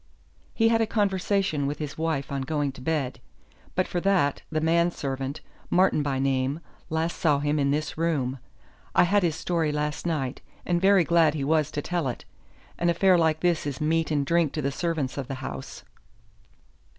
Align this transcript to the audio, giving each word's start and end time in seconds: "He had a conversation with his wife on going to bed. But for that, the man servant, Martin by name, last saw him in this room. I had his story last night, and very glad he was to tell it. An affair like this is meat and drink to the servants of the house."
"He 0.55 0.69
had 0.69 0.81
a 0.81 0.87
conversation 0.87 1.67
with 1.67 1.77
his 1.77 1.95
wife 1.95 2.31
on 2.31 2.41
going 2.41 2.71
to 2.71 2.81
bed. 2.81 3.19
But 3.75 3.87
for 3.87 3.99
that, 4.01 4.41
the 4.51 4.59
man 4.59 4.89
servant, 4.89 5.41
Martin 5.69 6.01
by 6.01 6.17
name, 6.17 6.59
last 6.89 7.15
saw 7.17 7.37
him 7.37 7.59
in 7.59 7.69
this 7.69 7.99
room. 7.99 8.39
I 8.95 9.03
had 9.03 9.21
his 9.21 9.35
story 9.35 9.71
last 9.71 10.07
night, 10.07 10.41
and 10.65 10.81
very 10.81 11.03
glad 11.03 11.35
he 11.35 11.43
was 11.43 11.69
to 11.69 11.83
tell 11.83 12.07
it. 12.07 12.25
An 12.79 12.89
affair 12.89 13.15
like 13.15 13.41
this 13.41 13.67
is 13.67 13.79
meat 13.79 14.09
and 14.09 14.25
drink 14.25 14.53
to 14.53 14.61
the 14.63 14.71
servants 14.71 15.19
of 15.19 15.27
the 15.27 15.35
house." 15.35 15.83